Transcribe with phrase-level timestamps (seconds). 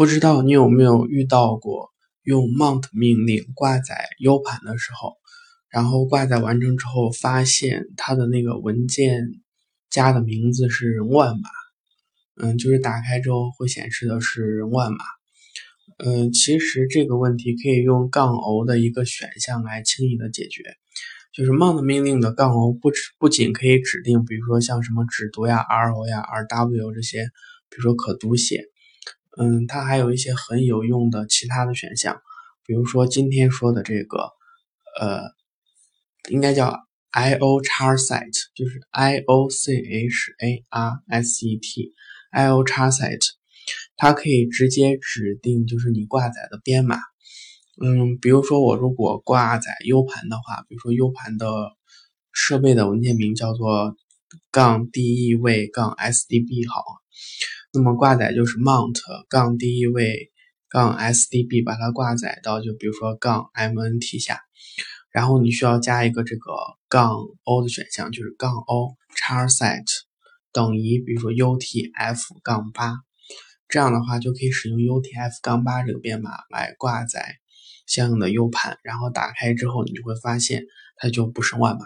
[0.00, 1.90] 不知道你有没有遇到过
[2.22, 5.12] 用 mount 命令挂载 U 盘的时候，
[5.68, 9.26] 然后挂载完成之后，发现它的那个文件
[9.90, 11.50] 夹的名字是万码，
[12.40, 15.04] 嗯，就是打开之后会显示的是万码。
[15.98, 20.62] 嗯，其实这个问题可以用杠 O 的一个选项来轻易的解决，
[21.34, 27.24] 就是 mount 命令的杠 O 不不仅可以指定，比如说像什么只读呀、RO 呀、RW 这些，
[27.68, 28.64] 比如说可读写。
[29.40, 32.20] 嗯，它还有一些很有用的其他的选项，
[32.66, 34.18] 比如说今天说的这个，
[35.00, 35.22] 呃，
[36.28, 36.78] 应该叫
[37.10, 42.92] I O char set，就是 I O C H A R S E T，I O char
[42.92, 43.20] set，
[43.96, 46.98] 它可以直接指定就是你挂载的编码。
[47.82, 51.46] 嗯，比如说我如果挂载 U 盘的话，比如说 U 盘的
[52.30, 53.96] 设备的文件名叫做
[54.50, 56.84] 杠 D E V 杠 S D B 好。
[57.72, 58.98] 那么挂载就是 mount
[59.28, 60.32] 杠第一位
[60.68, 64.40] 杠 SDB 把它挂载到就比如说杠 MNT 下，
[65.12, 66.52] 然后你需要加一个这个
[66.88, 69.84] 杠 O 的选项，就是杠 O char set
[70.52, 72.94] 等于比如说 UTF 杠八，
[73.68, 77.36] 这样的话就可以使用 UTF 杠八这个编码来挂载
[77.86, 80.64] 相应的 U 盘，然后打开之后你就会发现
[80.96, 81.84] 它就不是万码。